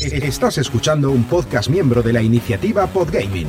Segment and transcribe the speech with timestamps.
[0.00, 3.48] Estás escuchando un podcast miembro de la iniciativa Podgaming.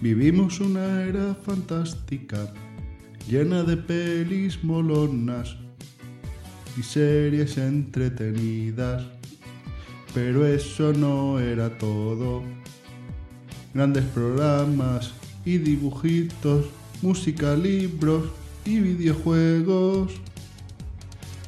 [0.00, 2.52] Vivimos una era fantástica,
[3.26, 5.56] llena de pelis molonas
[6.76, 9.04] y series entretenidas.
[10.12, 12.42] Pero eso no era todo.
[13.74, 15.10] Grandes programas
[15.44, 16.66] y dibujitos,
[17.02, 18.26] música, libros
[18.64, 20.12] y videojuegos.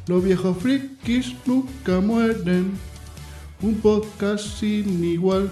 [0.09, 2.73] Los viejos frikis nunca mueren.
[3.62, 5.49] Un podcast sin igual,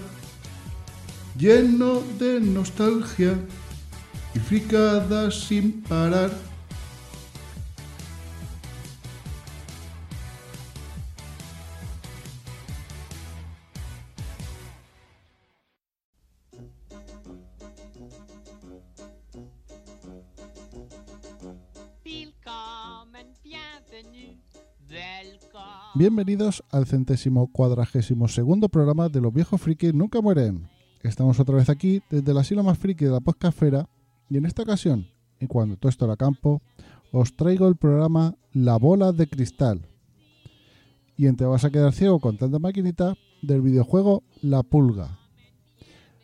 [1.39, 3.39] lleno de nostalgia
[4.35, 6.31] y fricadas sin parar.
[25.97, 30.67] Bienvenidos al centésimo cuadragésimo segundo programa de Los Viejos Frikis Nunca Mueren.
[31.03, 33.87] Estamos otra vez aquí desde el asilo más friki de la podcastfera
[34.29, 35.07] y en esta ocasión,
[35.39, 36.61] y cuando todo esto era campo,
[37.13, 39.87] os traigo el programa La Bola de Cristal.
[41.15, 45.17] Y en Te vas a quedar ciego con tanta maquinita del videojuego La Pulga.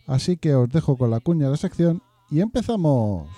[0.05, 3.29] Así que os dejo con la cuña de la sección y empezamos.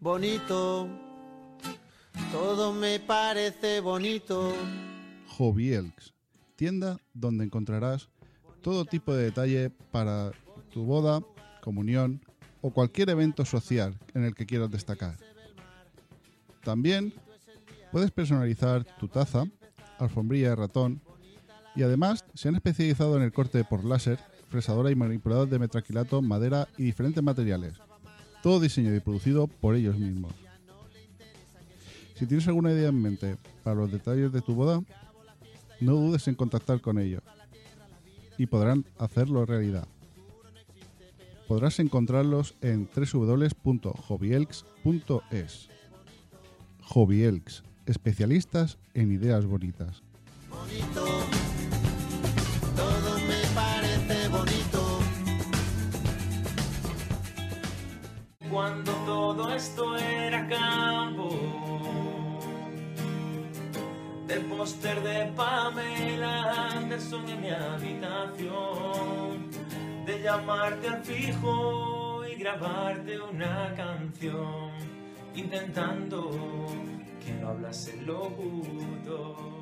[0.00, 0.88] Bonito,
[2.32, 4.54] todo me parece bonito.
[5.58, 6.14] Elks,
[6.56, 8.08] tienda donde encontrarás
[8.62, 10.32] todo tipo de detalle para
[10.72, 11.22] tu boda,
[11.60, 12.22] comunión
[12.62, 15.16] o cualquier evento social en el que quieras destacar.
[16.64, 17.12] También
[17.92, 19.44] puedes personalizar tu taza,
[19.98, 21.02] alfombrilla de ratón
[21.76, 26.22] y además se han especializado en el corte por láser, fresadora y manipulador de metraquilato,
[26.22, 27.74] madera y diferentes materiales.
[28.42, 30.32] Todo diseñado y producido por ellos mismos.
[32.14, 34.82] Si tienes alguna idea en mente para los detalles de tu boda,
[35.80, 37.22] no dudes en contactar con ellos
[38.36, 39.86] y podrán hacerlo realidad.
[41.46, 45.68] Podrás encontrarlos en www.hobbyelks.es.
[46.82, 50.02] Hobbyelks, especialistas en ideas bonitas.
[50.48, 51.19] Bonito,
[58.60, 61.30] Cuando todo esto era campo,
[64.26, 68.50] del póster de Pamela Anderson en mi habitación,
[70.04, 74.72] de llamarte al fijo y grabarte una canción,
[75.34, 76.30] intentando
[77.24, 79.59] que no hablase el locutor.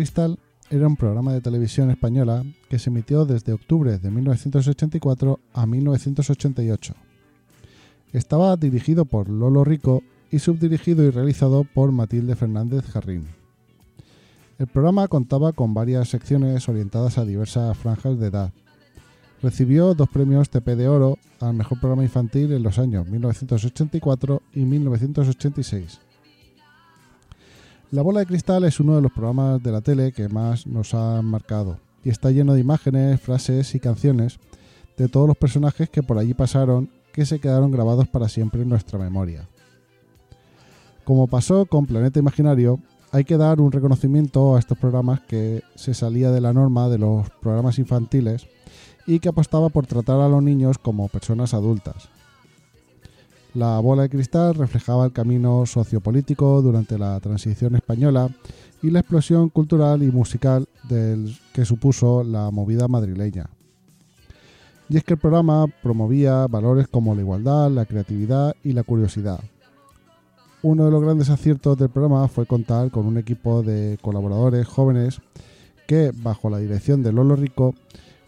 [0.00, 0.38] Cristal
[0.70, 6.94] era un programa de televisión española que se emitió desde octubre de 1984 a 1988.
[8.14, 13.26] Estaba dirigido por Lolo Rico y subdirigido y realizado por Matilde Fernández Jarrín.
[14.58, 18.52] El programa contaba con varias secciones orientadas a diversas franjas de edad.
[19.42, 24.60] Recibió dos premios TP de Oro al mejor programa infantil en los años 1984 y
[24.60, 26.00] 1986.
[27.92, 30.94] La bola de cristal es uno de los programas de la tele que más nos
[30.94, 34.38] han marcado y está lleno de imágenes, frases y canciones
[34.96, 38.68] de todos los personajes que por allí pasaron que se quedaron grabados para siempre en
[38.68, 39.48] nuestra memoria.
[41.02, 42.78] Como pasó con Planeta Imaginario,
[43.10, 46.98] hay que dar un reconocimiento a estos programas que se salía de la norma de
[46.98, 48.46] los programas infantiles
[49.04, 52.08] y que apostaba por tratar a los niños como personas adultas.
[53.54, 58.30] La bola de cristal reflejaba el camino sociopolítico durante la transición española
[58.80, 63.50] y la explosión cultural y musical del que supuso la movida madrileña.
[64.88, 69.40] Y es que el programa promovía valores como la igualdad, la creatividad y la curiosidad.
[70.62, 75.20] Uno de los grandes aciertos del programa fue contar con un equipo de colaboradores jóvenes
[75.88, 77.74] que, bajo la dirección de Lolo Rico,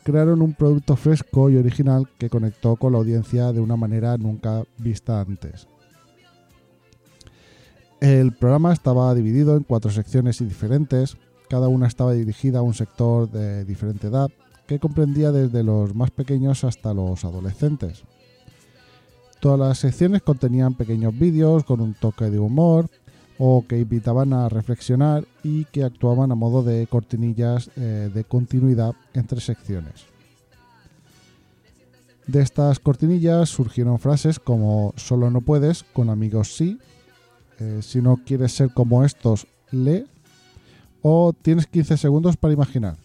[0.03, 4.65] crearon un producto fresco y original que conectó con la audiencia de una manera nunca
[4.79, 5.69] vista antes.
[8.01, 11.17] El programa estaba dividido en cuatro secciones diferentes,
[11.49, 14.29] cada una estaba dirigida a un sector de diferente edad,
[14.67, 18.05] que comprendía desde los más pequeños hasta los adolescentes.
[19.39, 22.89] Todas las secciones contenían pequeños vídeos con un toque de humor
[23.39, 28.95] o que invitaban a reflexionar y que actuaban a modo de cortinillas eh, de continuidad
[29.15, 30.07] entre secciones.
[32.27, 36.79] De estas cortinillas surgieron frases como solo no puedes, con amigos sí,
[37.59, 40.07] eh, si no quieres ser como estos, lee,
[41.03, 42.97] o tienes 15 segundos para imaginar.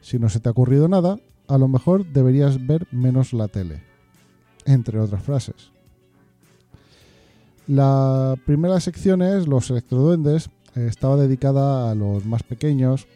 [0.00, 3.82] Si no se te ha ocurrido nada, a lo mejor deberías ver menos la tele,
[4.64, 5.70] entre otras frases.
[7.70, 13.06] La primera sección es Los electroduendes, eh, estaba dedicada a los más pequeños,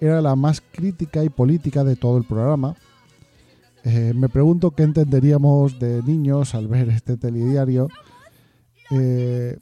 [0.00, 2.76] era la más crítica y política de todo el programa.
[3.82, 7.88] Eh, me pregunto qué entenderíamos de niños al ver este telediario.
[8.92, 9.58] Eh,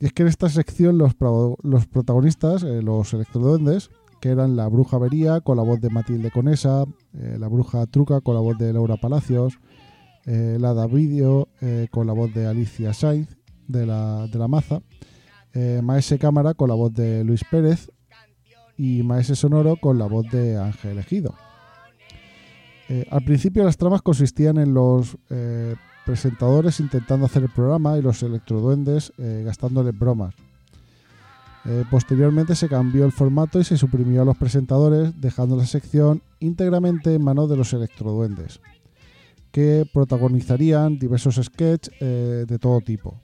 [0.00, 3.90] y es que en esta sección los, pro- los protagonistas, eh, los electroduendes,
[4.22, 8.22] que eran la bruja Vería con la voz de Matilde Conesa, eh, la bruja Truca
[8.22, 9.58] con la voz de Laura Palacios,
[10.26, 13.36] eh, la Davidio eh, con la voz de Alicia Sainz
[13.68, 14.82] de la, de la Maza,
[15.52, 17.90] eh, Maese Cámara con la voz de Luis Pérez
[18.76, 21.34] y Maese Sonoro con la voz de Ángel Ejido.
[22.88, 25.16] Eh, al principio las tramas consistían en los
[26.04, 30.34] presentadores intentando hacer el programa y los electroduendes gastándoles bromas.
[31.90, 37.14] Posteriormente se cambió el formato y se suprimió a los presentadores, dejando la sección íntegramente
[37.14, 38.60] en manos de los electroduendes,
[39.54, 43.20] que protagonizarían diversos sketches eh, de todo tipo.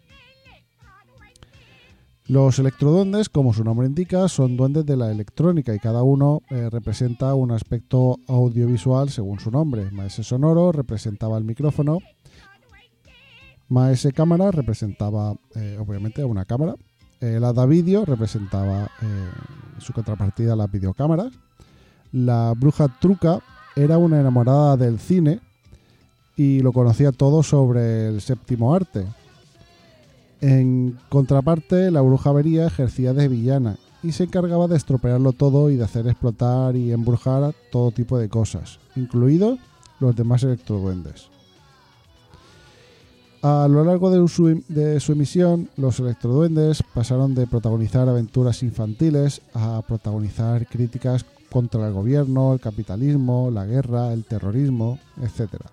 [2.29, 6.71] Los electroduendes, como su nombre indica, son duendes de la electrónica y cada uno eh,
[6.71, 9.91] representa un aspecto audiovisual según su nombre.
[9.91, 11.99] Maese Sonoro representaba el micrófono,
[13.69, 16.77] Maese Cámara representaba eh, obviamente una cámara,
[17.19, 19.31] el Hada Video representaba eh,
[19.79, 21.32] su contrapartida las videocámaras,
[22.12, 23.41] la Bruja Truca
[23.75, 25.41] era una enamorada del cine
[26.40, 29.04] y lo conocía todo sobre el séptimo arte.
[30.40, 35.76] En contraparte, la bruja Vería ejercía de villana y se encargaba de estropearlo todo y
[35.76, 39.58] de hacer explotar y embrujar todo tipo de cosas, incluidos
[39.98, 41.28] los demás electroduendes.
[43.43, 49.82] A lo largo su, de su emisión, los electroduendes pasaron de protagonizar aventuras infantiles a
[49.86, 55.66] protagonizar críticas contra el gobierno, el capitalismo, la guerra, el terrorismo, etc.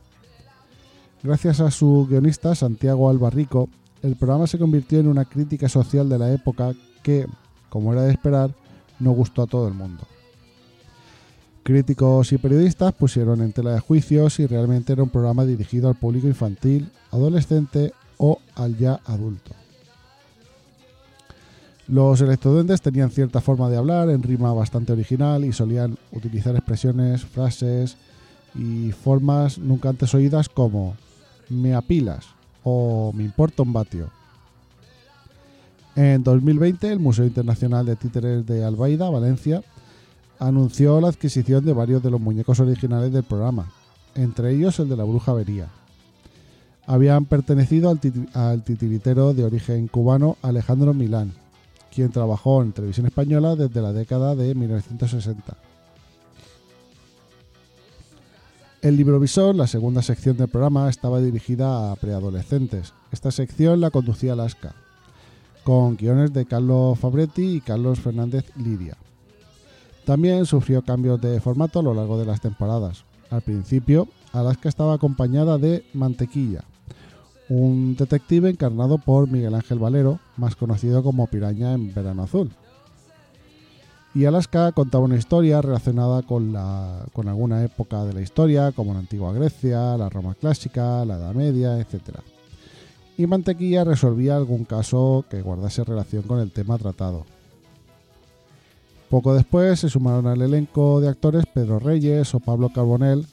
[1.23, 3.69] Gracias a su guionista Santiago Albarrico,
[4.03, 7.25] el programa se convirtió en una crítica social de la época que,
[7.69, 8.51] como era de esperar,
[8.99, 10.03] no gustó a todo el mundo.
[11.63, 15.95] Críticos y periodistas pusieron en tela de juicio si realmente era un programa dirigido al
[15.95, 19.51] público infantil, adolescente o al ya adulto.
[21.87, 27.25] Los electroduendes tenían cierta forma de hablar en rima bastante original y solían utilizar expresiones,
[27.25, 27.97] frases
[28.53, 30.95] y formas nunca antes oídas como
[31.49, 32.25] me apilas
[32.63, 34.09] o me importa un vatio.
[35.95, 39.63] En 2020, el Museo Internacional de Títeres de Albaida, Valencia,
[40.39, 43.71] anunció la adquisición de varios de los muñecos originales del programa,
[44.13, 45.69] entre ellos el de la Bruja Vería.
[46.85, 51.33] Habían pertenecido al, titi- al titiritero de origen cubano Alejandro Milán,
[51.93, 55.57] quien trabajó en televisión española desde la década de 1960.
[58.81, 62.93] El librovisor, la segunda sección del programa, estaba dirigida a preadolescentes.
[63.11, 64.75] Esta sección la conducía Alaska,
[65.63, 68.95] con guiones de Carlos Fabretti y Carlos Fernández Lidia.
[70.05, 73.03] También sufrió cambios de formato a lo largo de las temporadas.
[73.31, 76.63] Al principio, Alaska estaba acompañada de Mantequilla,
[77.49, 82.51] un detective encarnado por Miguel Ángel Valero, más conocido como Piraña en Verano Azul.
[84.17, 89.31] Y Alaska contaba una historia relacionada con, alguna época de la historia, como la antigua
[89.31, 92.17] Grecia, la Roma clásica, la Edad Media, etc.
[93.15, 97.27] Y Mantequilla resolvía algún caso que guardase relación con el tema tratado.
[99.11, 103.27] Poco después se sumaron al elenco de actores Pedro Reyes o Pablo Carbonell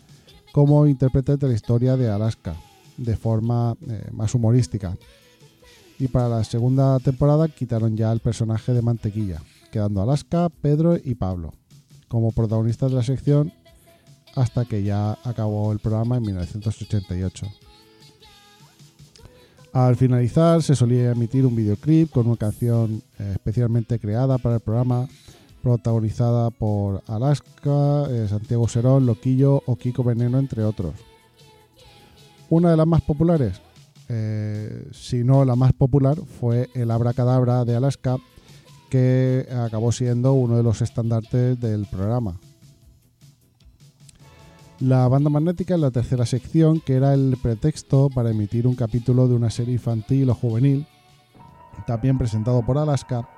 [0.53, 2.57] como intérpretes de la historia de Alaska,
[2.99, 4.99] de forma eh, más humorística.
[5.99, 9.41] Y para la segunda temporada quitaron ya el personaje de Mantequilla,
[9.75, 11.53] quedando Alaska, Pedro y Pablo
[12.07, 13.53] como protagonistas de la sección
[14.37, 17.49] hasta que ya acabó el programa en 1988.
[19.73, 24.61] Al finalizar se solía emitir un videoclip con una canción eh, especialmente creada para el
[24.61, 25.09] programa,
[25.61, 30.95] protagonizada por Alaska, eh, Santiago Serón, Loquillo o Kiko Veneno, entre otros.
[32.49, 33.61] Una de las más populares,
[34.09, 38.19] eh, si no la más popular, fue el Abracadabra de Alaska,
[38.95, 42.39] que acabó siendo uno de los estandartes del programa.
[44.79, 49.27] La banda magnética es la tercera sección, que era el pretexto para emitir un capítulo
[49.27, 50.87] de una serie infantil o juvenil,
[51.89, 53.29] también presentado por Alaska.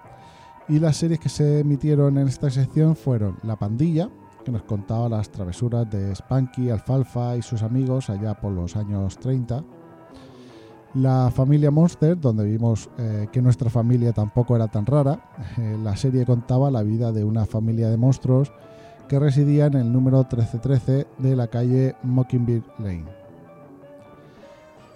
[0.68, 4.10] Y las series que se emitieron en esta sección fueron La Pandilla,
[4.44, 9.16] que nos contaba las travesuras de Spanky, Alfalfa y sus amigos allá por los años
[9.16, 9.64] 30.
[10.96, 15.20] La familia Monster, donde vimos eh, que nuestra familia tampoco era tan rara.
[15.58, 18.50] Eh, la serie contaba la vida de una familia de monstruos
[19.06, 23.04] que residía en el número 1313 de la calle Mockingbird Lane.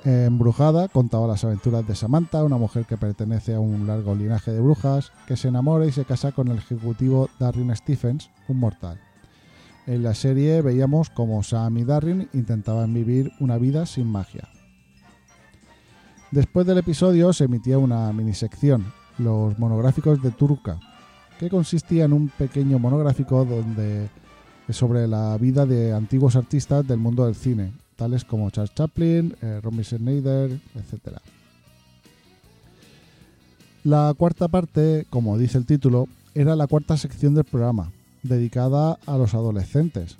[0.02, 4.60] Embrujada contaba las aventuras de Samantha, una mujer que pertenece a un largo linaje de
[4.60, 8.98] brujas, que se enamora y se casa con el ejecutivo Darren Stephens, un mortal.
[9.86, 14.48] En la serie veíamos como Sam y Darren intentaban vivir una vida sin magia.
[16.30, 18.84] Después del episodio se emitía una minisección,
[19.18, 20.78] los monográficos de Turca,
[21.40, 24.08] que consistía en un pequeño monográfico donde
[24.68, 29.60] sobre la vida de antiguos artistas del mundo del cine, tales como Charles Chaplin, eh,
[29.60, 31.18] Romy Schneider, etc.
[33.82, 36.06] La cuarta parte, como dice el título,
[36.36, 37.90] era la cuarta sección del programa,
[38.22, 40.16] dedicada a los adolescentes.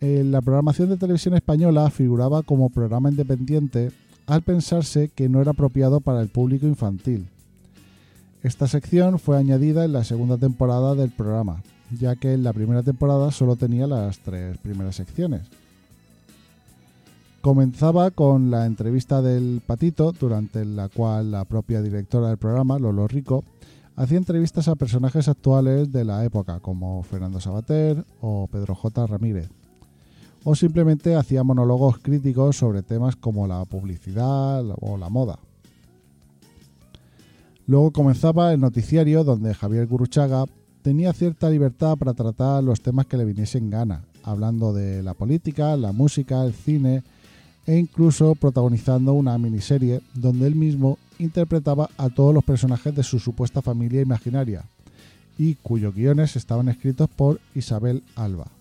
[0.00, 3.92] En la programación de televisión española figuraba como programa independiente
[4.28, 7.28] al pensarse que no era apropiado para el público infantil.
[8.42, 11.62] Esta sección fue añadida en la segunda temporada del programa,
[11.98, 15.42] ya que en la primera temporada solo tenía las tres primeras secciones.
[17.40, 23.08] Comenzaba con la entrevista del patito, durante la cual la propia directora del programa, Lolo
[23.08, 23.44] Rico,
[23.96, 29.06] hacía entrevistas a personajes actuales de la época, como Fernando Sabater o Pedro J.
[29.06, 29.48] Ramírez
[30.44, 35.38] o simplemente hacía monólogos críticos sobre temas como la publicidad o la moda.
[37.66, 40.46] Luego comenzaba el noticiario donde Javier Guruchaga
[40.82, 45.76] tenía cierta libertad para tratar los temas que le viniesen gana, hablando de la política,
[45.76, 47.02] la música, el cine
[47.66, 53.18] e incluso protagonizando una miniserie donde él mismo interpretaba a todos los personajes de su
[53.18, 54.64] supuesta familia imaginaria
[55.36, 58.57] y cuyos guiones estaban escritos por Isabel Alba.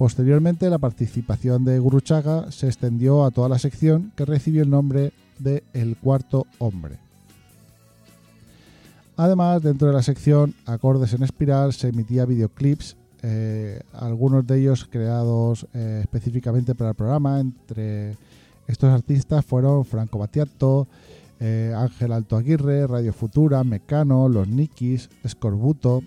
[0.00, 5.12] Posteriormente, la participación de Guruchaga se extendió a toda la sección que recibió el nombre
[5.38, 6.96] de El Cuarto Hombre.
[9.18, 14.88] Además, dentro de la sección Acordes en Espiral se emitía videoclips, eh, algunos de ellos
[14.90, 17.38] creados eh, específicamente para el programa.
[17.38, 18.16] Entre
[18.68, 20.88] estos artistas fueron Franco Battiato,
[21.40, 26.02] eh, Ángel Alto Aguirre, Radio Futura, Mecano, Los Nikis, Escorbuto,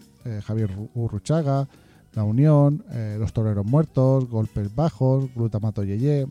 [0.48, 1.68] Javier Urruchaga,
[2.15, 6.27] la Unión, eh, Los Toreros Muertos, Golpes Bajos, Glutamato Yeye,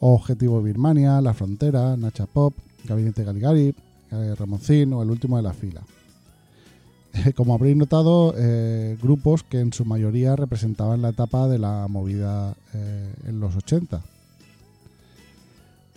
[0.00, 2.54] Objetivo Birmania, La Frontera, Nacha Pop,
[2.84, 3.74] Gabinete Galigari,
[4.10, 5.82] eh, Ramoncín o El Último de la Fila.
[7.34, 12.54] Como habréis notado, eh, grupos que en su mayoría representaban la etapa de la movida
[13.26, 14.02] en los 80.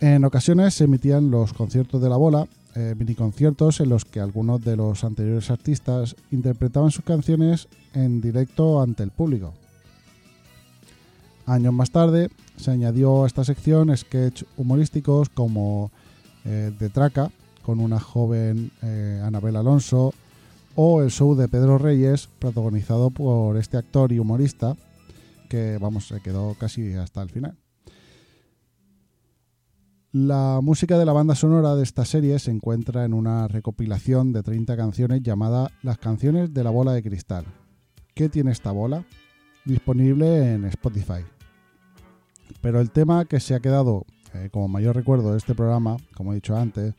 [0.01, 4.63] En ocasiones se emitían los conciertos de la bola, eh, miniconciertos en los que algunos
[4.63, 9.53] de los anteriores artistas interpretaban sus canciones en directo ante el público.
[11.45, 15.91] Años más tarde se añadió a esta sección sketch humorísticos como
[16.45, 17.31] eh, De Traca,
[17.63, 20.13] con una joven eh, Anabel Alonso,
[20.75, 24.75] o el show de Pedro Reyes, protagonizado por este actor y humorista,
[25.49, 27.57] que vamos, se quedó casi hasta el final.
[30.13, 34.43] La música de la banda sonora de esta serie se encuentra en una recopilación de
[34.43, 37.45] 30 canciones llamada Las canciones de la bola de cristal.
[38.13, 39.05] ¿Qué tiene esta bola?
[39.65, 41.23] Disponible en Spotify.
[42.61, 46.31] Pero el tema que se ha quedado eh, como mayor recuerdo de este programa, como
[46.31, 46.93] he dicho antes,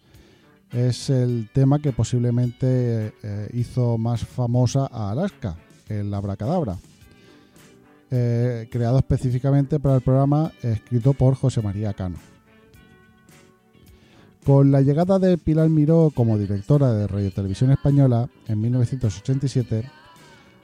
[0.73, 5.57] es el tema que posiblemente eh, hizo más famosa a Alaska,
[5.88, 6.76] el Abracadabra.
[8.11, 12.16] Eh, creado específicamente para el programa escrito por José María Cano.
[14.45, 19.88] Con la llegada de Pilar Miró como directora de Radio Televisión Española en 1987,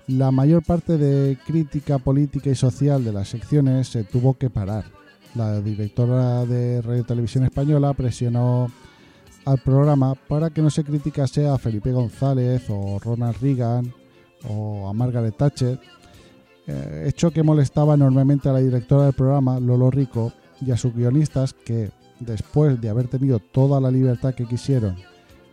[0.08, 4.84] la mayor parte de crítica política y social de las secciones se tuvo que parar.
[5.34, 8.70] La directora de Radio Televisión Española presionó
[9.44, 13.92] al programa para que no se criticase a Felipe González o Ronald Reagan
[14.48, 15.78] o a Margaret Thatcher,
[16.66, 20.94] eh, hecho que molestaba enormemente a la directora del programa, Lolo Rico, y a sus
[20.94, 24.96] guionistas que, después de haber tenido toda la libertad que quisieron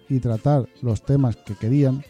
[0.07, 2.03] y tratar los temas que querían,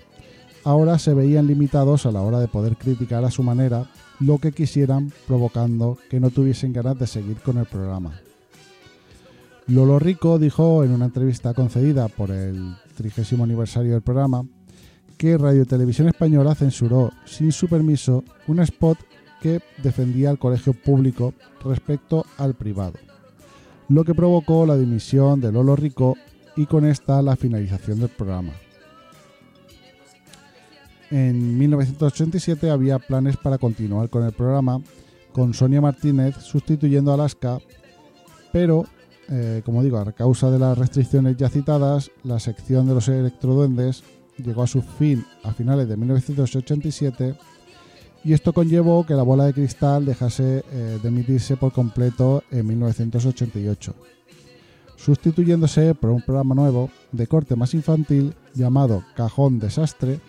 [0.65, 3.85] ahora se veían limitados a la hora de poder criticar a su manera
[4.19, 8.19] lo que quisieran, provocando que no tuviesen ganas de seguir con el programa.
[9.67, 14.45] Lolo Rico dijo en una entrevista concedida por el trigésimo aniversario del programa
[15.17, 18.97] que Radio Televisión Española censuró sin su permiso un spot
[19.41, 22.93] que defendía el colegio público respecto al privado,
[23.87, 26.15] lo que provocó la dimisión de Lolo Rico
[26.55, 28.51] y con esta la finalización del programa.
[31.15, 34.81] En 1987 había planes para continuar con el programa,
[35.31, 37.59] con Sonia Martínez sustituyendo a Alaska,
[38.51, 38.83] pero,
[39.29, 44.03] eh, como digo, a causa de las restricciones ya citadas, la sección de los electroduendes
[44.43, 47.37] llegó a su fin a finales de 1987
[48.25, 52.67] y esto conllevó que la bola de cristal dejase eh, de emitirse por completo en
[52.67, 53.95] 1988,
[54.97, 60.19] sustituyéndose por un programa nuevo de corte más infantil llamado Cajón Desastre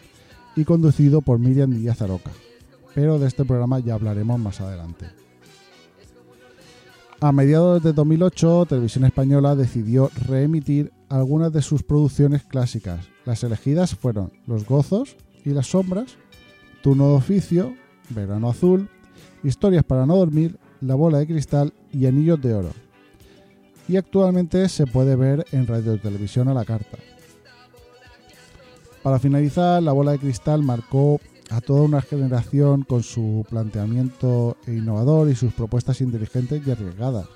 [0.56, 2.32] y conducido por Miriam Díaz Aroca.
[2.94, 5.06] Pero de este programa ya hablaremos más adelante.
[7.20, 13.06] A mediados de 2008, Televisión Española decidió reemitir algunas de sus producciones clásicas.
[13.24, 16.16] Las elegidas fueron Los Gozos y las Sombras,
[16.82, 17.74] Turno de Oficio,
[18.10, 18.88] Verano Azul,
[19.42, 22.70] Historias para no dormir, La Bola de Cristal y Anillos de Oro.
[23.88, 26.98] Y actualmente se puede ver en Radio Televisión a la carta.
[29.06, 31.20] Para finalizar, La Bola de Cristal marcó
[31.50, 37.28] a toda una generación con su planteamiento innovador y sus propuestas inteligentes y arriesgadas.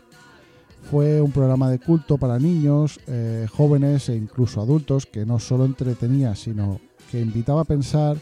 [0.90, 5.64] Fue un programa de culto para niños, eh, jóvenes e incluso adultos que no solo
[5.64, 8.16] entretenía, sino que invitaba a pensar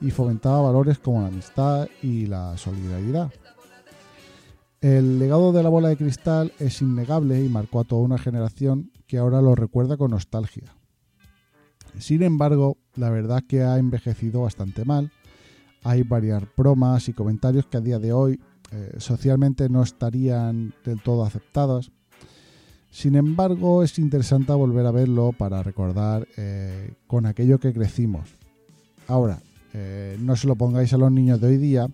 [0.00, 3.30] y fomentaba valores como la amistad y la solidaridad.
[4.80, 8.90] El legado de la bola de cristal es innegable y marcó a toda una generación
[9.06, 10.74] que ahora lo recuerda con nostalgia.
[11.98, 15.10] Sin embargo, la verdad que ha envejecido bastante mal.
[15.82, 18.40] Hay varias bromas y comentarios que a día de hoy
[18.72, 21.90] eh, socialmente no estarían del todo aceptadas.
[22.90, 28.28] Sin embargo, es interesante volver a verlo para recordar eh, con aquello que crecimos.
[29.08, 29.40] Ahora,
[29.72, 31.88] eh, no se lo pongáis a los niños de hoy día,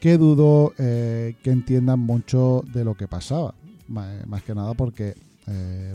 [0.00, 3.54] que dudo que entiendan mucho de lo que pasaba.
[3.88, 5.14] Más que nada porque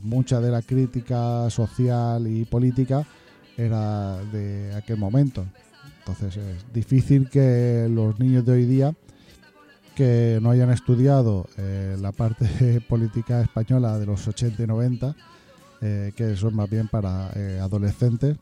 [0.01, 3.07] mucha de la crítica social y política
[3.57, 5.45] era de aquel momento.
[5.99, 8.93] Entonces es difícil que los niños de hoy día
[9.95, 15.15] que no hayan estudiado eh, la parte política española de los 80 y 90,
[15.81, 18.37] eh, que son más bien para eh, adolescentes,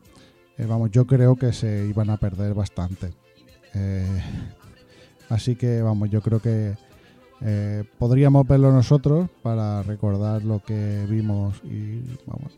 [0.58, 3.12] vamos, yo creo que se iban a perder bastante.
[5.28, 6.76] así que vamos, yo creo que
[7.98, 12.52] podríamos verlo nosotros para recordar lo que vimos y vamos,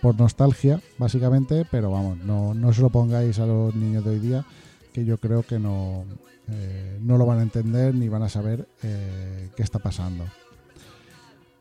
[0.00, 4.18] por nostalgia, básicamente, pero vamos, no, no se lo pongáis a los niños de hoy
[4.18, 4.44] día,
[4.92, 6.04] que yo creo que no,
[6.48, 10.24] eh, no lo van a entender ni van a saber eh, qué está pasando.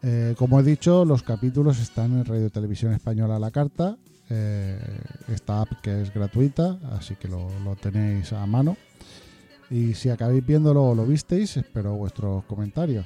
[0.01, 3.97] Eh, como he dicho, los capítulos están en Radio Televisión Española a la carta,
[5.27, 8.75] esta app que es gratuita, así que lo, lo tenéis a mano.
[9.69, 13.05] Y si acabáis viéndolo o lo visteis, espero vuestros comentarios.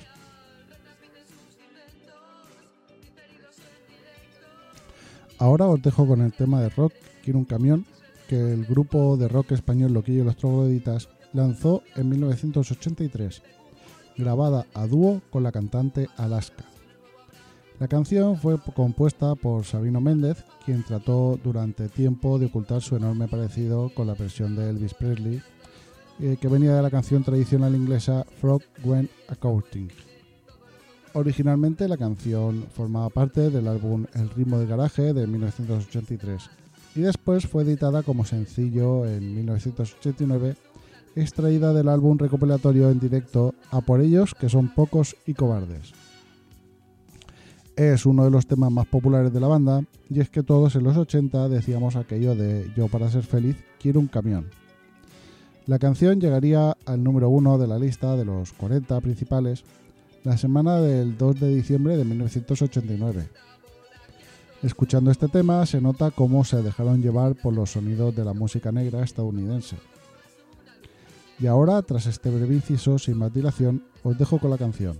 [5.40, 7.86] Ahora os dejo con el tema de rock Quiero un camión
[8.28, 13.42] que el grupo de rock español Loquillo y los Trogloditas lanzó en 1983,
[14.18, 16.66] grabada a dúo con la cantante Alaska.
[17.80, 23.28] La canción fue compuesta por Sabino Méndez, quien trató durante tiempo de ocultar su enorme
[23.28, 25.42] parecido con la versión de Elvis Presley,
[26.20, 30.09] eh, que venía de la canción tradicional inglesa Frog Went a Courting.
[31.14, 36.50] Originalmente la canción formaba parte del álbum El ritmo de garaje de 1983
[36.96, 40.56] y después fue editada como sencillo en 1989,
[41.16, 45.94] extraída del álbum recopilatorio en directo A por ellos que son pocos y cobardes.
[47.76, 50.84] Es uno de los temas más populares de la banda y es que todos en
[50.84, 54.48] los 80 decíamos aquello de yo para ser feliz quiero un camión.
[55.66, 59.64] La canción llegaría al número uno de la lista de los 40 principales
[60.24, 63.30] la semana del 2 de diciembre de 1989.
[64.62, 68.72] Escuchando este tema se nota cómo se dejaron llevar por los sonidos de la música
[68.72, 69.78] negra estadounidense.
[71.40, 75.00] Y ahora, tras este breve inciso sin más dilación, os dejo con la canción.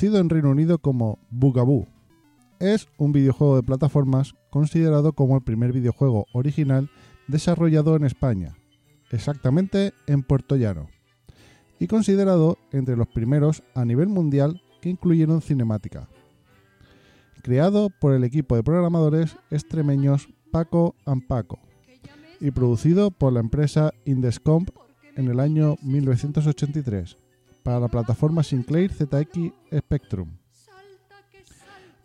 [0.00, 1.86] Conocido en Reino Unido como Bugaboo,
[2.58, 6.88] es un videojuego de plataformas considerado como el primer videojuego original
[7.28, 8.56] desarrollado en España,
[9.10, 10.88] exactamente en Puerto Llano,
[11.78, 16.08] y considerado entre los primeros a nivel mundial que incluyeron cinemática.
[17.42, 21.58] Creado por el equipo de programadores extremeños Paco and Paco
[22.40, 24.70] y producido por la empresa Indescomp
[25.14, 27.18] en el año 1983
[27.62, 30.28] para la plataforma Sinclair ZX Spectrum.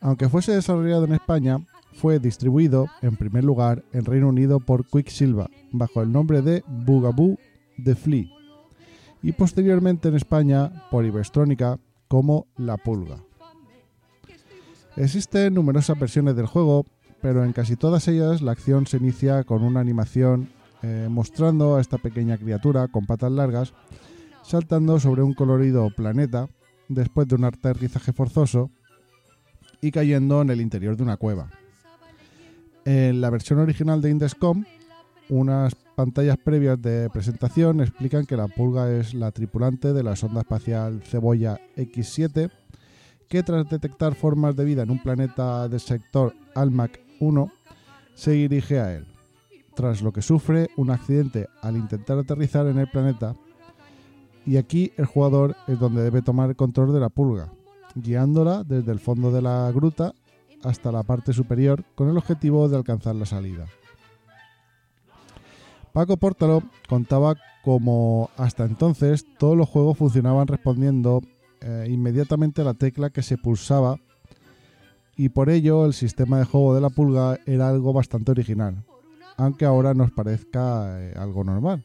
[0.02, 5.50] Aunque fuese desarrollado en España, fue distribuido en primer lugar en Reino Unido por Quicksilva
[5.72, 7.38] bajo el nombre de Bugaboo
[7.84, 8.26] The Flea
[9.22, 13.18] y posteriormente en España por Iberstrónica como La Pulga.
[14.98, 16.86] Existen numerosas versiones del juego,
[17.22, 20.50] pero en casi todas ellas la acción se inicia con una animación
[20.84, 23.74] eh, mostrando a esta pequeña criatura con patas largas
[24.46, 26.48] saltando sobre un colorido planeta
[26.88, 28.70] después de un aterrizaje forzoso
[29.82, 31.50] y cayendo en el interior de una cueva.
[32.86, 34.64] En la versión original de Indescom,
[35.30, 40.42] unas pantallas previas de presentación explican que la pulga es la tripulante de la sonda
[40.42, 42.52] espacial Cebolla X7,
[43.28, 47.52] que tras detectar formas de vida en un planeta del sector Almac 1,
[48.14, 49.08] se dirige a él,
[49.76, 53.36] tras lo que sufre un accidente al intentar aterrizar en el planeta
[54.46, 57.52] y aquí el jugador es donde debe tomar control de la pulga,
[57.96, 60.14] guiándola desde el fondo de la gruta
[60.64, 63.66] hasta la parte superior con el objetivo de alcanzar la salida.
[65.94, 71.22] Paco Pórtalo contaba como hasta entonces todos los juegos funcionaban respondiendo
[71.62, 73.98] eh, inmediatamente a la tecla que se pulsaba
[75.16, 78.84] y por ello el sistema de juego de la pulga era algo bastante original,
[79.38, 81.84] aunque ahora nos parezca eh, algo normal.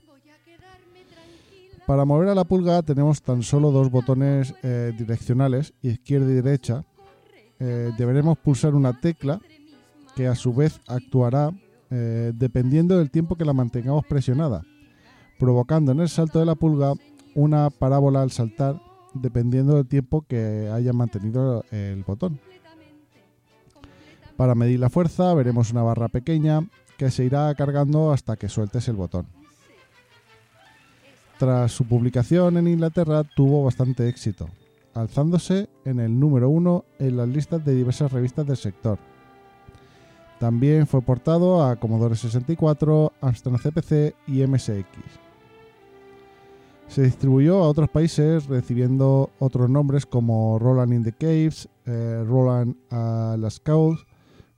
[1.90, 6.84] Para mover a la pulga tenemos tan solo dos botones eh, direccionales, izquierda y derecha.
[7.58, 9.40] Eh, deberemos pulsar una tecla
[10.14, 11.50] que a su vez actuará
[11.90, 14.62] eh, dependiendo del tiempo que la mantengamos presionada,
[15.40, 16.92] provocando en el salto de la pulga
[17.34, 18.80] una parábola al saltar
[19.12, 22.38] dependiendo del tiempo que haya mantenido el botón.
[24.36, 28.86] Para medir la fuerza veremos una barra pequeña que se irá cargando hasta que sueltes
[28.86, 29.39] el botón.
[31.40, 34.50] Tras su publicación en Inglaterra tuvo bastante éxito,
[34.92, 38.98] alzándose en el número uno en las listas de diversas revistas del sector.
[40.38, 44.84] También fue portado a Commodore 64, Amstrad CPC y MSX.
[46.88, 52.76] Se distribuyó a otros países recibiendo otros nombres como Roland in the Caves, eh, Roland
[52.90, 54.06] a las Scouts,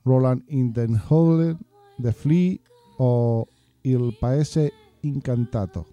[0.05, 1.57] Roland in the Hole,
[2.03, 2.59] The Flea
[2.99, 3.47] o
[3.85, 5.92] Il Paese Incantato.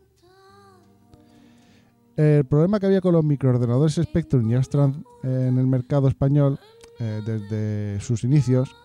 [2.20, 4.92] El problema que había con los microordenadores Spectrum y Amstrad
[5.24, 6.60] en el mercado español
[7.00, 8.76] eh, desde sus inicios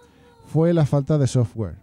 [0.47, 1.75] fue la falta de software.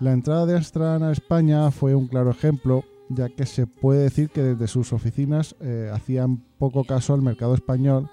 [0.00, 4.30] La entrada de Amstrad a España fue un claro ejemplo, ya que se puede decir
[4.30, 8.10] que desde sus oficinas eh, hacían poco caso al mercado español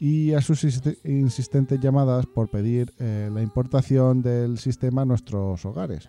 [0.00, 5.66] y a sus insist- insistentes llamadas por pedir eh, la importación del sistema a nuestros
[5.66, 6.08] hogares.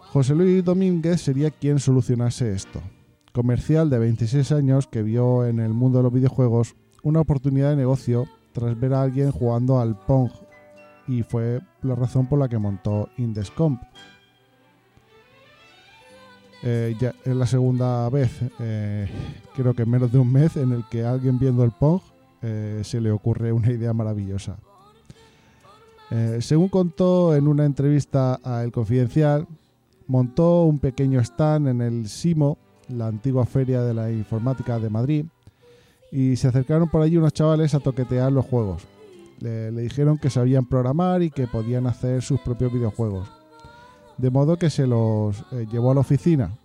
[0.00, 2.82] José Luis Domínguez sería quien solucionase esto.
[3.34, 7.76] Comercial de 26 años que vio en el mundo de los videojuegos una oportunidad de
[7.76, 10.30] negocio tras ver a alguien jugando al Pong
[11.08, 13.82] y fue la razón por la que montó Indescomp.
[16.62, 19.10] Eh, ya es la segunda vez, eh,
[19.56, 22.02] creo que en menos de un mes, en el que a alguien viendo el Pong
[22.40, 24.56] eh, se le ocurre una idea maravillosa.
[26.38, 29.48] Según contó en una entrevista a El Confidencial,
[30.06, 32.56] montó un pequeño stand en el SIMO,
[32.88, 35.26] la antigua feria de la informática de Madrid,
[36.10, 38.86] y se acercaron por allí unos chavales a toquetear los juegos.
[39.40, 43.28] Le, dijeron que sabían programar y que podían hacer sus propios videojuegos.
[44.16, 46.56] De modo que se los eh, llevó a la oficina.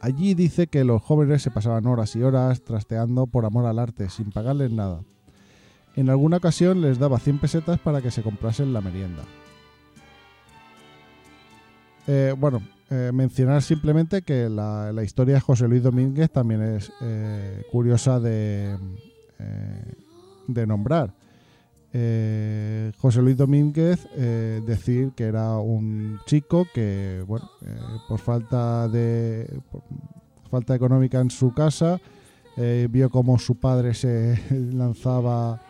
[0.00, 4.08] Allí dice que los jóvenes se pasaban horas y horas trasteando por amor al arte,
[4.08, 5.00] sin pagarles nada.
[5.94, 9.22] En alguna ocasión les daba 100 pesetas para que se comprasen la merienda.
[12.06, 17.62] Eh, bueno, eh, mencionar simplemente que la, historia de José Luis Domínguez también es eh,
[17.70, 18.76] curiosa de,
[19.38, 19.94] eh,
[20.48, 21.14] de nombrar.
[21.92, 27.50] José Luis Domínguez decir que era un chico que, bueno,
[28.08, 29.60] por falta de
[30.48, 32.00] falta económica en su casa,
[32.56, 34.38] vio como su padre se
[34.72, 35.60] lanzaba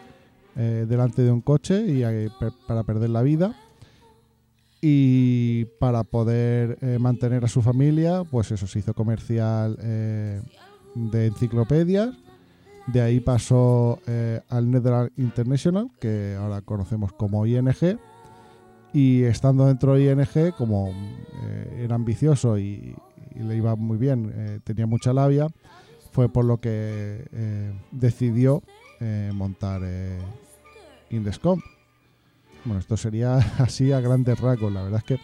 [0.54, 2.02] delante de un coche y
[2.66, 3.54] para perder la vida
[4.80, 10.40] y para poder eh, mantener a su familia, pues eso se hizo comercial eh,
[10.94, 12.10] de enciclopedias.
[12.86, 17.98] De ahí pasó eh, al Netherlands International, que ahora conocemos como ING.
[18.92, 20.92] Y estando dentro de ING, como
[21.78, 22.96] era ambicioso y,
[23.36, 25.46] y le iba muy bien, tenía mucha labia,
[26.10, 27.24] fue por lo que
[27.92, 28.64] decidió
[29.32, 29.82] montar
[31.10, 31.60] Indescom.
[32.64, 34.72] Bueno, esto sería así a grandes rasgos.
[34.72, 35.20] La verdad es que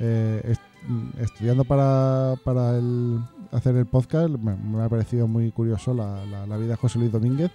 [0.00, 3.20] eh, est- estudiando para, para el-
[3.52, 7.50] hacer el podcast me, ha parecido muy curioso la, la- vida de José Luis Domínguez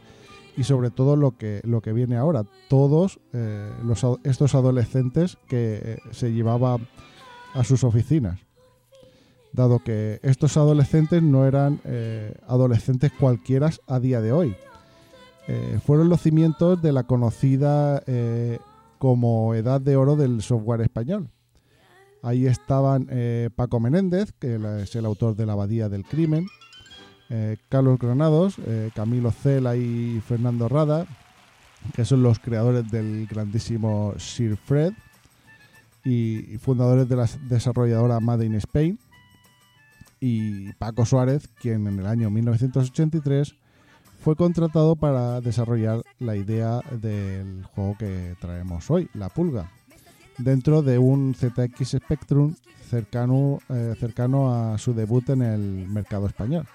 [0.58, 2.44] y sobre todo lo que, lo que viene ahora.
[2.70, 3.72] Todos eh,
[4.24, 6.78] estos adolescentes que eh, se llevaba
[7.54, 8.39] a sus oficinas.
[9.54, 11.82] Dado que estos adolescentes no eran
[12.48, 14.56] adolescentes cualquiera a día de hoy.
[15.86, 18.02] Fueron los cimientos de la conocida
[19.02, 21.28] como Edad de Oro del software español.
[22.22, 26.46] Ahí estaban eh, Paco Menéndez, que es el autor de La Abadía del Crimen,
[27.32, 31.08] eh, Carlos Granados, eh, Camilo Cela y Fernando Rada,
[31.96, 34.94] que son los creadores del grandísimo Sir Fred
[36.06, 39.00] y, y fundadores de la desarrolladora Made in Spain,
[40.20, 43.56] y Paco Suárez, quien en el año 1983
[44.22, 49.72] fue contratado para desarrollar la idea del juego que traemos hoy, la pulga,
[50.38, 52.54] dentro de un ZX Spectrum
[52.88, 56.68] cercano, eh, cercano a su debut en el mercado español.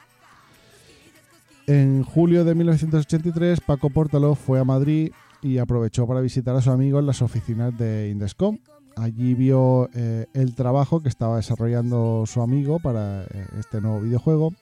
[1.68, 6.70] En julio de 1983, Paco Portalo fue a Madrid y aprovechó para visitar a su
[6.72, 8.58] amigo en las oficinas de Indescom.
[8.96, 14.52] Allí vio eh, el trabajo que estaba desarrollando su amigo para eh, este nuevo videojuego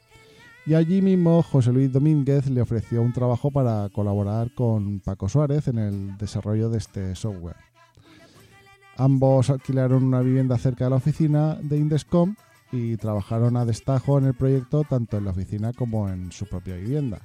[0.66, 5.68] y allí mismo José Luis Domínguez le ofreció un trabajo para colaborar con Paco Suárez
[5.68, 7.56] en el desarrollo de este software.
[8.96, 12.36] Ambos alquilaron una vivienda cerca de la oficina de Indescom
[12.72, 16.76] y trabajaron a destajo en el proyecto tanto en la oficina como en su propia
[16.76, 17.20] vivienda.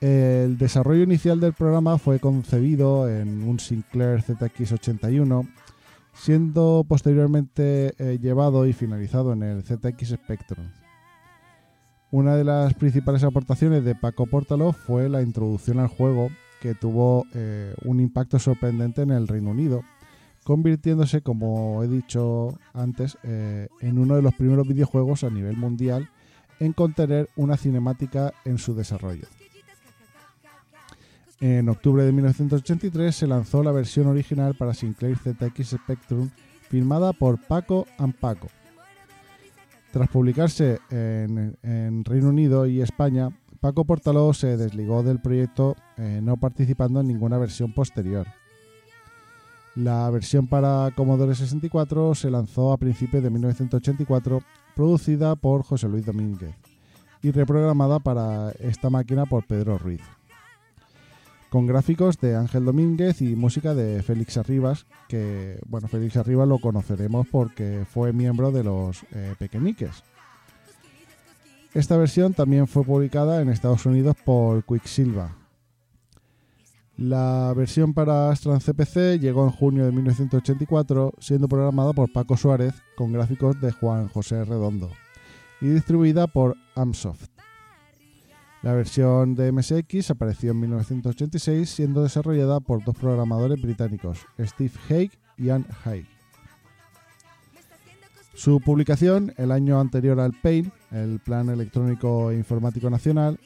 [0.00, 5.48] El desarrollo inicial del programa fue concebido en un Sinclair ZX81,
[6.12, 10.81] siendo posteriormente eh, llevado y finalizado en el ZX Spectrum.
[12.12, 16.28] Una de las principales aportaciones de Paco Portalo fue la introducción al juego,
[16.60, 19.82] que tuvo eh, un impacto sorprendente en el Reino Unido,
[20.44, 26.10] convirtiéndose, como he dicho antes, eh, en uno de los primeros videojuegos a nivel mundial
[26.60, 29.26] en contener una cinemática en su desarrollo.
[31.40, 36.28] En octubre de 1983 se lanzó la versión original para Sinclair ZX Spectrum
[36.68, 38.48] firmada por Paco and Paco.
[39.92, 43.28] Tras publicarse en, Reino Unido y España,
[43.60, 48.26] Paco Portaló se desligó del proyecto eh, no participando en ninguna versión posterior.
[49.74, 54.40] La versión para Commodore 64 se lanzó a principios de 1984,
[54.74, 56.54] producida por José Luis Domínguez
[57.20, 60.00] y reprogramada para esta máquina por Pedro Ruiz.
[61.52, 66.56] Con gráficos de Ángel Domínguez y música de Félix Arribas, que bueno, Félix Arribas lo
[66.56, 70.02] conoceremos porque fue miembro de los eh, Pequeñiques.
[71.74, 75.36] Esta versión también fue publicada en Estados Unidos por Quicksilva.
[76.96, 82.72] La versión para Astran CPC llegó en junio de 1984, siendo programada por Paco Suárez
[82.96, 84.90] con gráficos de Juan José Redondo
[85.60, 87.31] y distribuida por Amsoft.
[88.62, 95.10] La versión de MSX apareció en 1986, siendo desarrollada por dos programadores británicos, Steve Haig
[95.36, 96.06] y Ann Haig.
[98.34, 103.40] Su publicación, el año anterior al PAIN, el Plan Electrónico e Informático Nacional,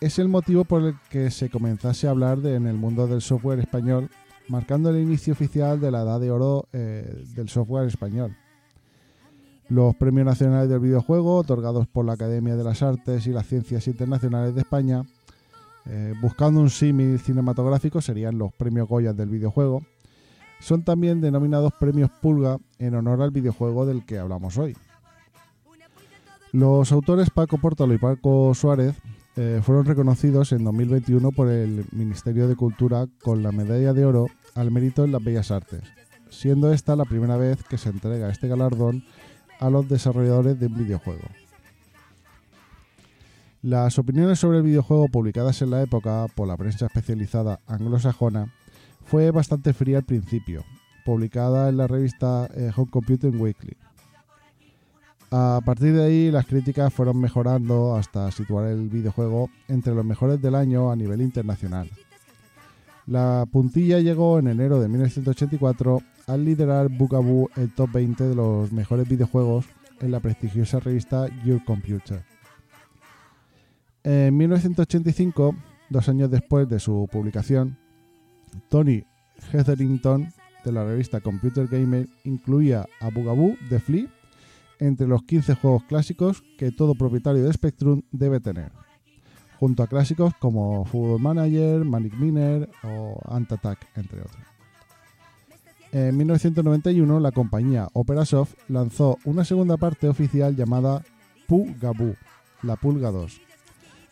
[0.00, 3.60] es el motivo por el que se comenzase a hablar en el mundo del software
[3.60, 4.08] español,
[4.48, 8.34] marcando el inicio oficial de la edad de oro eh, del software español.
[9.68, 13.86] Los premios nacionales del videojuego, otorgados por la Academia de las Artes y las Ciencias
[13.86, 15.04] Internacionales de España,
[15.86, 19.82] eh, buscando un símil cinematográfico, serían los premios Goya del videojuego,
[20.60, 24.76] son también denominados premios Pulga en honor al videojuego del que hablamos hoy.
[26.52, 28.94] Los autores Paco Portalo y Paco Suárez
[29.36, 34.26] eh, fueron reconocidos en 2021 por el Ministerio de Cultura con la medalla de oro
[34.54, 35.80] al mérito en las bellas artes,
[36.28, 39.02] siendo esta la primera vez que se entrega este galardón
[39.62, 41.22] a los desarrolladores de un videojuego.
[43.62, 48.52] Las opiniones sobre el videojuego publicadas en la época por la prensa especializada anglosajona
[49.04, 50.64] fue bastante fría al principio,
[51.04, 53.76] publicada en la revista eh, Home Computing Weekly.
[55.30, 60.42] A partir de ahí las críticas fueron mejorando hasta situar el videojuego entre los mejores
[60.42, 61.88] del año a nivel internacional.
[63.06, 68.70] La puntilla llegó en enero de 1984 al liderar Bugaboo el top 20 de los
[68.72, 69.66] mejores videojuegos
[70.00, 72.24] en la prestigiosa revista Your Computer.
[74.04, 75.56] En 1985,
[75.90, 77.76] dos años después de su publicación,
[78.68, 79.04] Tony
[79.52, 80.28] Hetherington
[80.64, 84.06] de la revista Computer Gamer incluía a Bugaboo de Flea
[84.78, 88.72] entre los 15 juegos clásicos que todo propietario de Spectrum debe tener,
[89.62, 94.42] junto a clásicos como Football Manager, Manic Miner o Ant Attack, entre otros.
[95.92, 101.04] En 1991, la compañía Operasoft lanzó una segunda parte oficial llamada
[101.46, 102.16] Pugaboo,
[102.64, 103.40] la Pulga 2,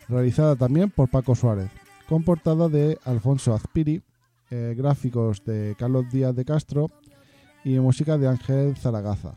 [0.08, 1.72] realizada también por Paco Suárez,
[2.08, 4.04] con portada de Alfonso Azpiri,
[4.52, 6.92] eh, gráficos de Carlos Díaz de Castro
[7.64, 9.34] y música de Ángel Zaragaza.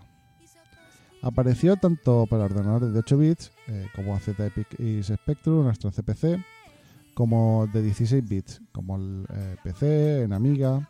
[1.24, 4.20] Apareció tanto para ordenadores de 8 bits eh, como
[4.78, 6.44] y Spectrum, nuestro CPC,
[7.14, 10.90] como de 16 bits, como el eh, PC, en Amiga.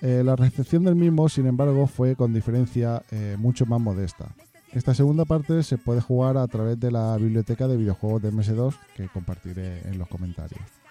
[0.00, 4.34] Eh, la recepción del mismo, sin embargo, fue con diferencia eh, mucho más modesta.
[4.72, 8.74] Esta segunda parte se puede jugar a través de la biblioteca de videojuegos de MS2
[8.96, 10.83] que compartiré en los comentarios.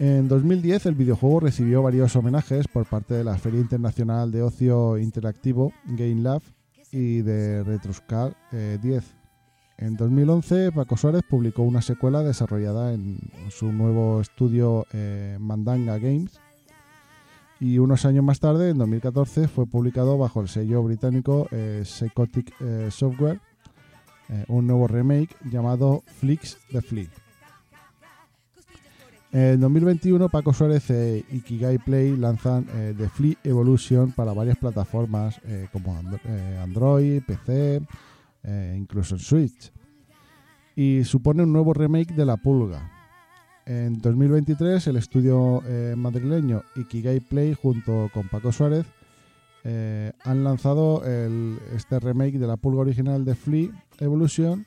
[0.00, 4.96] En 2010 el videojuego recibió varios homenajes por parte de la Feria Internacional de Ocio
[4.96, 6.40] Interactivo Game Lab
[6.90, 9.04] y de Retroscar eh, 10.
[9.76, 13.18] En 2011 Paco Suárez publicó una secuela desarrollada en
[13.50, 16.40] su nuevo estudio eh, Mandanga Games
[17.60, 22.54] y unos años más tarde, en 2014, fue publicado bajo el sello británico eh, Psychotic
[22.60, 23.38] eh, Software
[24.46, 27.08] un nuevo remake llamado Flix the Flea.
[29.32, 35.40] En 2021, Paco Suárez e Ikigai Play lanzan eh, The Flea Evolution para varias plataformas
[35.44, 37.80] eh, como eh, Android, PC,
[38.42, 39.72] eh, incluso en Switch.
[40.74, 42.90] Y supone un nuevo remake de La Pulga.
[43.66, 45.62] En 2023, el estudio
[45.94, 48.86] madrileño Ikigai Play, junto con Paco Suárez,
[50.24, 53.68] han lanzado este remake de la pulga original de Flea
[54.00, 54.66] Evolution.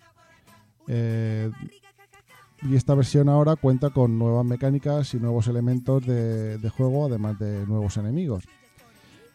[2.66, 7.66] Y esta versión ahora cuenta con nuevas mecánicas y nuevos elementos de, juego, además de
[7.68, 8.46] nuevos enemigos.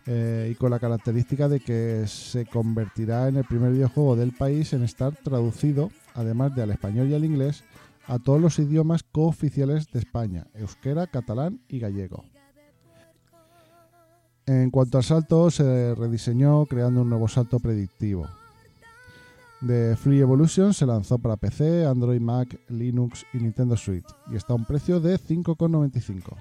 [0.06, 4.72] Eh, y con la característica de que se convertirá en el primer videojuego del país
[4.72, 7.64] en estar traducido, además de al español y al inglés,
[8.06, 12.24] a todos los idiomas cooficiales de España, euskera, catalán y gallego.
[14.46, 18.26] En cuanto al salto, se rediseñó creando un nuevo salto predictivo.
[19.66, 24.52] The Free Evolution se lanzó para PC, Android, Mac, Linux y Nintendo Switch y está
[24.52, 26.36] a un precio de 5,95.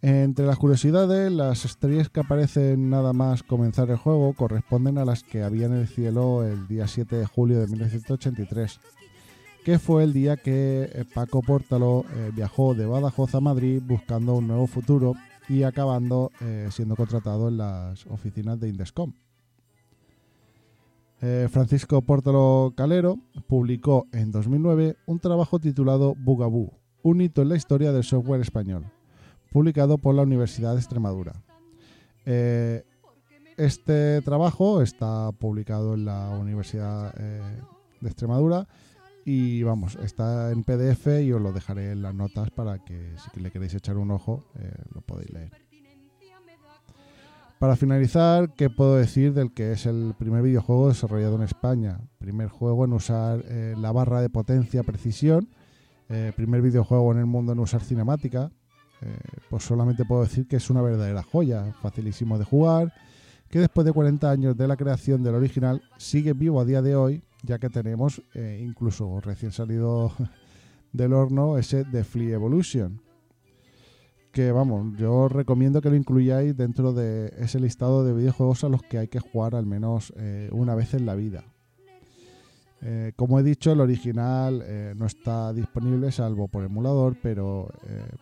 [0.00, 5.24] Entre las curiosidades, las estrellas que aparecen nada más comenzar el juego corresponden a las
[5.24, 8.80] que había en el cielo el día 7 de julio de 1983,
[9.64, 14.34] que fue el día que eh, Paco Pórtalo eh, viajó de Badajoz a Madrid buscando
[14.36, 15.14] un nuevo futuro
[15.48, 19.12] y acabando eh, siendo contratado en las oficinas de Indescom.
[21.20, 27.56] Eh, Francisco Pórtalo Calero publicó en 2009 un trabajo titulado Bugaboo, un hito en la
[27.56, 28.84] historia del software español,
[29.50, 31.32] publicado por la Universidad de Extremadura.
[32.24, 32.84] Eh,
[33.56, 37.42] este trabajo está publicado en la Universidad eh,
[38.00, 38.68] de Extremadura
[39.24, 43.40] y vamos, está en PDF y os lo dejaré en las notas para que si
[43.40, 44.44] le queréis echar un ojo
[44.94, 45.67] lo podéis leer.
[47.58, 51.98] Para finalizar, ¿qué puedo decir del que es el primer videojuego desarrollado en España?
[52.18, 55.48] Primer juego en usar eh, la barra de potencia precisión,
[56.08, 58.52] eh, primer videojuego en el mundo en usar cinemática.
[59.02, 59.16] Eh,
[59.50, 62.92] pues solamente puedo decir que es una verdadera joya, facilísimo de jugar,
[63.48, 66.94] que después de 40 años de la creación del original sigue vivo a día de
[66.94, 68.22] hoy, ya que tenemos
[68.60, 70.12] incluso recién salido
[70.92, 73.07] del horno ese de Flea Evolution.
[74.38, 78.98] Vamos, yo recomiendo que lo incluyáis dentro de ese listado de videojuegos a los que
[78.98, 81.42] hay que jugar al menos eh, una vez en la vida.
[82.80, 87.68] Eh, como he dicho, el original eh, no está disponible salvo por emulador, pero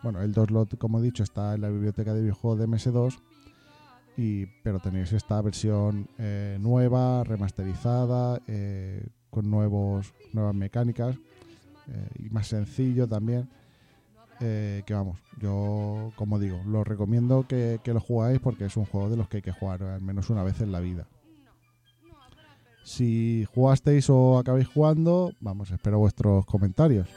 [0.02, 3.18] bueno, el 2 lot, como he dicho, está en la biblioteca de videojuegos de MS2
[4.16, 6.08] y, pero tenéis esta versión
[6.60, 8.40] nueva, remasterizada,
[9.28, 11.14] con nuevos, nuevas mecánicas
[12.18, 13.50] y más sencillo también.
[14.40, 18.84] Eh, que vamos, yo como digo, lo recomiendo que, que lo jugáis porque es un
[18.84, 21.06] juego de los que hay que jugar al menos una vez en la vida.
[22.86, 27.08] Si jugasteis o acabáis jugando, vamos, espero vuestros comentarios.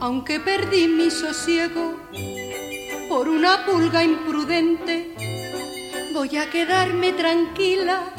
[0.00, 1.94] Aunque perdí mi sosiego
[3.08, 5.14] por una pulga imprudente,
[6.12, 8.12] voy a quedarme tranquila,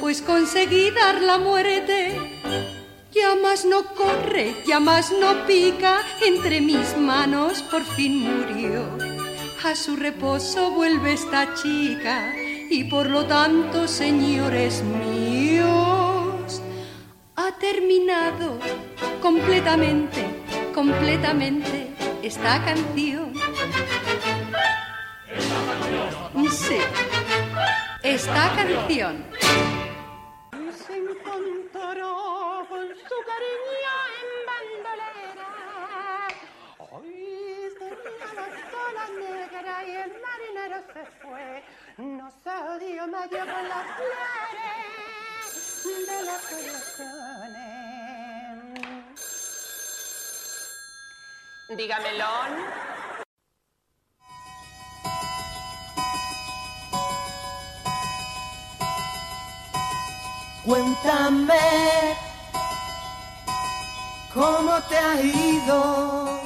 [0.00, 2.16] pues conseguí dar la muerte.
[3.14, 8.82] Ya más no corre, ya más no pica, entre mis manos por fin murió.
[9.64, 12.34] A su reposo vuelve esta chica
[12.70, 16.62] y por lo tanto, señores míos,
[17.36, 18.58] ha terminado
[19.20, 20.24] completamente,
[20.74, 21.88] completamente
[22.22, 23.34] esta canción.
[26.50, 26.78] Sí,
[28.02, 29.24] esta canción.
[30.88, 32.51] Encontró con
[32.96, 35.50] su cariño en bandolera.
[36.78, 41.48] Hoy tenía la sola negra y el marinero se fue.
[41.96, 44.86] No salió mayo con las flores
[46.06, 47.62] de las corazones.
[51.70, 52.32] Dígamelo.
[60.64, 62.31] Cuéntame
[64.34, 66.40] cómo te ha ido.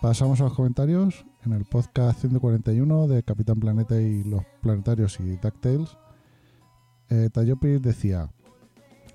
[0.00, 5.36] Pasamos a los comentarios en el podcast 141 de Capitán Planeta y los planetarios y
[5.36, 5.96] DuckTales.
[7.10, 8.30] Eh, Tayopis decía: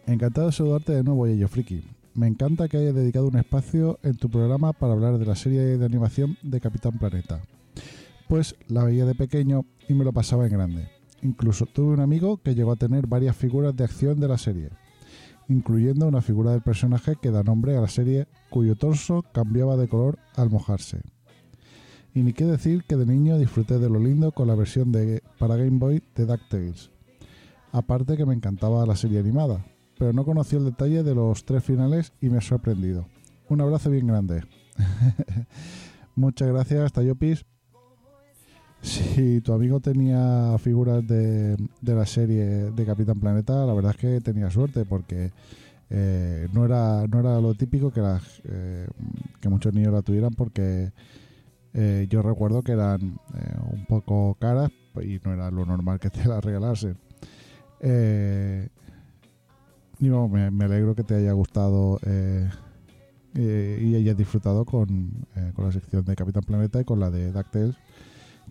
[0.07, 1.83] Encantado de saludarte de nuevo, Yayo Friki.
[2.13, 5.77] Me encanta que hayas dedicado un espacio en tu programa para hablar de la serie
[5.77, 7.41] de animación de Capitán Planeta.
[8.27, 10.89] Pues la veía de pequeño y me lo pasaba en grande.
[11.21, 14.69] Incluso tuve un amigo que llegó a tener varias figuras de acción de la serie,
[15.51, 19.89] incluyendo una figura del personaje que da nombre a la serie cuyo torso cambiaba de
[19.89, 21.01] color al mojarse.
[22.13, 25.21] Y ni qué decir que de niño disfruté de lo lindo con la versión de
[25.37, 26.89] para Game Boy de DuckTales.
[27.73, 29.65] Aparte que me encantaba la serie animada,
[29.97, 33.07] pero no conocí el detalle de los tres finales y me ha sorprendido.
[33.49, 34.43] Un abrazo bien grande.
[36.15, 37.45] Muchas gracias, Tayopis.
[38.81, 43.97] Si tu amigo tenía figuras de, de la serie de Capitán Planeta, la verdad es
[43.97, 45.31] que tenía suerte porque
[45.93, 48.01] eh, no, era, no era lo típico que,
[48.45, 48.87] eh,
[49.49, 50.93] muchos niños la tuvieran porque
[51.73, 53.19] eh, yo recuerdo que eran
[53.71, 54.71] un poco caras
[55.03, 56.97] y no era lo normal que te las regalasen.
[59.99, 61.99] Y me, alegro que te haya gustado
[63.35, 65.11] y hayas disfrutado con,
[65.53, 67.75] con la sección de Capitán Planeta y con la de DuckTales,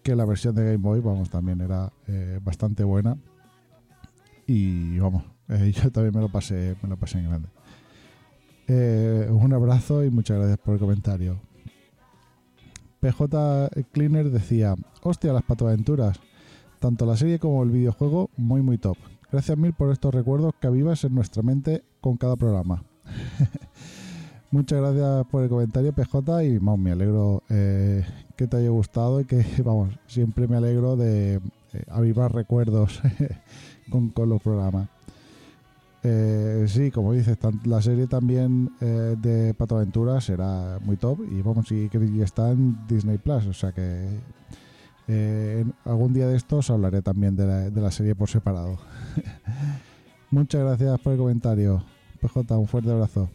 [0.03, 3.17] que la versión de Game Boy, vamos, también era eh, bastante buena.
[4.47, 7.49] Y vamos, eh, yo también me lo pasé, me lo pasé en grande.
[8.69, 11.41] Eh, un abrazo y muchas gracias por el comentario.
[13.01, 16.21] PJ Cleaner decía, hostia, las patoaventuras.
[16.79, 18.97] Tanto la serie como el videojuego, muy muy top.
[19.31, 22.83] Gracias mil por estos recuerdos que avivas en nuestra mente con cada programa.
[24.51, 27.43] Muchas gracias por el comentario, PJ, y vamos, me alegro
[28.41, 31.41] que te haya gustado y que, vamos, siempre me alegro de eh,
[31.91, 33.03] avivar recuerdos
[33.91, 34.89] con, con los programas.
[36.03, 41.43] Eh, sí, como dices, la serie también eh, de Pato Aventuras será muy top y
[41.43, 44.09] vamos, y, y está en Disney Plus, o sea que
[45.85, 48.79] algún día de estos hablaré también de la, de la serie por separado.
[50.31, 51.85] Muchas gracias por el comentario,
[52.23, 53.29] PJ, un fuerte abrazo.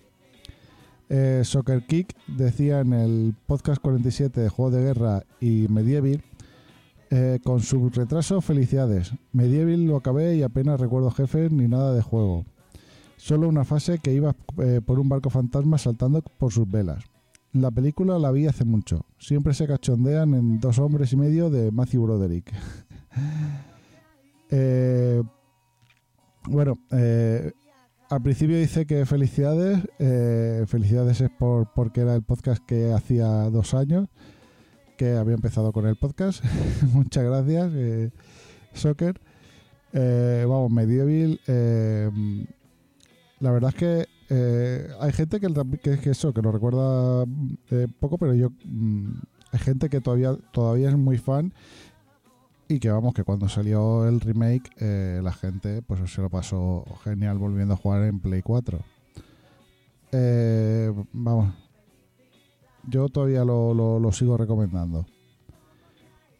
[1.09, 6.23] Eh, Soccer Kick decía en el podcast 47 de Juego de Guerra y Medieval
[7.11, 9.13] eh, con su retraso, felicidades.
[9.31, 12.45] Medieval lo acabé y apenas recuerdo jefes ni nada de juego.
[13.17, 17.03] Solo una fase que iba eh, por un barco fantasma saltando por sus velas.
[17.53, 19.05] La película la vi hace mucho.
[19.17, 22.51] Siempre se cachondean en dos hombres y medio de Matthew Broderick.
[24.51, 25.23] Eh,
[26.47, 27.51] bueno, eh,
[28.15, 29.79] al principio dice que felicidades.
[29.99, 34.07] eh, felicidades es por, porque era el podcast que hacía dos años
[34.97, 36.41] que había empezado con el podcast.
[36.93, 38.11] Muchas gracias, eh,
[38.73, 39.19] Soccer.
[39.91, 41.41] Eh, vamos, Medieval.
[41.47, 42.09] eh,
[43.41, 45.47] la verdad es que eh, hay gente que,
[45.99, 47.25] que, eso, que lo recuerda
[47.99, 48.49] poco, pero yo.
[48.63, 49.11] mm,
[49.51, 51.53] hay gente que todavía, todavía es muy fan
[52.67, 56.83] y que vamos, que cuando salió el remake, eh, la gente pues se lo pasó
[57.03, 58.79] genial volviendo a jugar en Play 4.
[60.11, 61.53] Eh, vamos,
[62.87, 65.05] yo todavía lo, lo- sigo recomendando.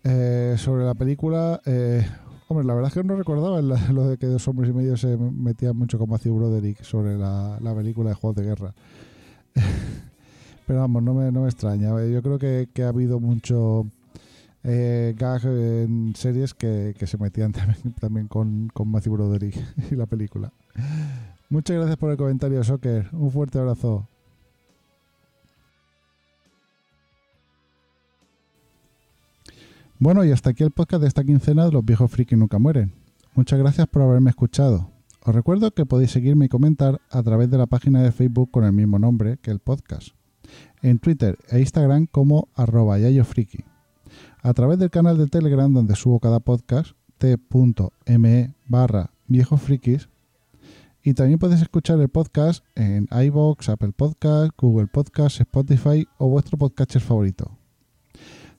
[0.03, 2.05] Eh, sobre la película, eh,
[2.47, 5.17] hombre, la verdad es que no recordaba lo de que dos hombres y medio se
[5.17, 8.73] metían mucho con Matthew Broderick sobre la, la película de Juegos de Guerra.
[10.67, 11.89] Pero vamos, no me, no me extraña.
[12.05, 13.87] Yo creo que, que ha habido mucho
[14.67, 19.55] eh, gag en series que, se metían también, también con, con Matthew Broderick
[19.91, 20.51] y la película.
[21.49, 23.09] Muchas gracias por el comentario, Soccer.
[23.13, 24.09] Un fuerte abrazo.
[29.99, 32.93] Bueno, y hasta aquí el podcast de esta quincena de Los viejos friki nunca mueren.
[33.33, 34.91] Muchas gracias por haberme escuchado.
[35.21, 38.65] Os recuerdo que podéis seguirme y comentar a través de la página de Facebook con
[38.65, 40.09] el mismo nombre que el podcast.
[40.81, 43.74] En Twitter e Instagram como arroba yayofriki.
[44.45, 50.07] A través del canal de Telegram donde subo cada podcast, t.me barra viejosfrikis.
[51.01, 56.59] Y también podéis escuchar el podcast en iVoox, Apple Podcast, Google Podcast, Spotify o vuestro
[56.59, 57.57] podcatcher favorito.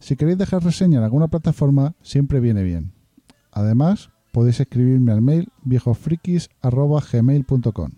[0.01, 2.91] Si queréis dejar reseña en alguna plataforma, siempre viene bien.
[3.53, 7.91] Además, podéis escribirme al mail viejosfrikis.gmail.com.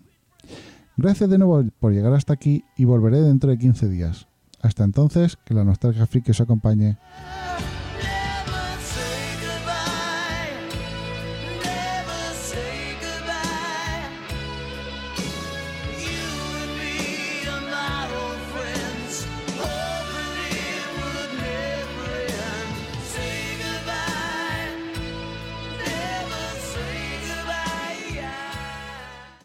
[0.95, 4.27] Gracias de nuevo por llegar hasta aquí y volveré dentro de 15 días.
[4.61, 6.99] Hasta entonces, que la nostalgia friki os acompañe.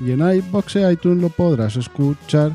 [0.00, 2.52] Y en iBox e iTunes lo podrás escuchar